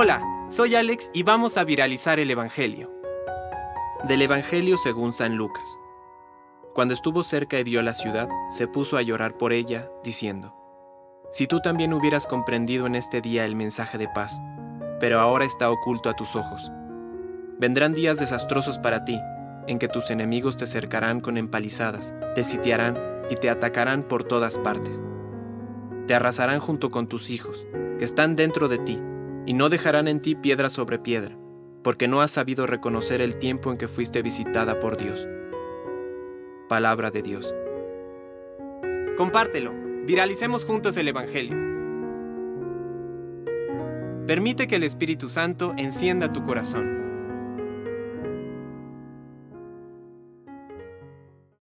Hola, 0.00 0.22
soy 0.48 0.76
Alex 0.76 1.10
y 1.12 1.24
vamos 1.24 1.56
a 1.56 1.64
viralizar 1.64 2.20
el 2.20 2.30
Evangelio. 2.30 2.88
Del 4.04 4.22
Evangelio 4.22 4.76
según 4.76 5.12
San 5.12 5.34
Lucas. 5.34 5.76
Cuando 6.72 6.94
estuvo 6.94 7.24
cerca 7.24 7.58
y 7.58 7.64
vio 7.64 7.82
la 7.82 7.94
ciudad, 7.94 8.28
se 8.48 8.68
puso 8.68 8.96
a 8.96 9.02
llorar 9.02 9.36
por 9.36 9.52
ella, 9.52 9.90
diciendo, 10.04 10.54
Si 11.32 11.48
tú 11.48 11.58
también 11.58 11.92
hubieras 11.92 12.28
comprendido 12.28 12.86
en 12.86 12.94
este 12.94 13.20
día 13.20 13.44
el 13.44 13.56
mensaje 13.56 13.98
de 13.98 14.06
paz, 14.06 14.40
pero 15.00 15.18
ahora 15.18 15.44
está 15.44 15.68
oculto 15.68 16.08
a 16.08 16.14
tus 16.14 16.36
ojos. 16.36 16.70
Vendrán 17.58 17.92
días 17.92 18.20
desastrosos 18.20 18.78
para 18.78 19.04
ti, 19.04 19.18
en 19.66 19.80
que 19.80 19.88
tus 19.88 20.12
enemigos 20.12 20.56
te 20.56 20.68
cercarán 20.68 21.20
con 21.20 21.36
empalizadas, 21.36 22.14
te 22.36 22.44
sitiarán 22.44 22.96
y 23.30 23.34
te 23.34 23.50
atacarán 23.50 24.04
por 24.04 24.22
todas 24.22 24.58
partes. 24.60 25.02
Te 26.06 26.14
arrasarán 26.14 26.60
junto 26.60 26.88
con 26.88 27.08
tus 27.08 27.30
hijos, 27.30 27.66
que 27.98 28.04
están 28.04 28.36
dentro 28.36 28.68
de 28.68 28.78
ti, 28.78 29.00
y 29.48 29.54
no 29.54 29.70
dejarán 29.70 30.08
en 30.08 30.20
ti 30.20 30.34
piedra 30.34 30.68
sobre 30.68 30.98
piedra, 30.98 31.34
porque 31.82 32.06
no 32.06 32.20
has 32.20 32.30
sabido 32.30 32.66
reconocer 32.66 33.22
el 33.22 33.36
tiempo 33.36 33.72
en 33.72 33.78
que 33.78 33.88
fuiste 33.88 34.20
visitada 34.20 34.78
por 34.78 34.98
Dios. 34.98 35.26
Palabra 36.68 37.10
de 37.10 37.22
Dios. 37.22 37.54
Compártelo, 39.16 39.72
viralicemos 40.04 40.66
juntos 40.66 40.98
el 40.98 41.08
Evangelio. 41.08 41.56
Permite 44.26 44.66
que 44.66 44.76
el 44.76 44.82
Espíritu 44.82 45.30
Santo 45.30 45.72
encienda 45.78 46.30
tu 46.30 46.44
corazón. 46.44 46.97